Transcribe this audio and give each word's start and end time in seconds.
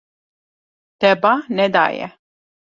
Te 0.99 1.11
ba 1.21 1.33
nedaye. 1.55 2.07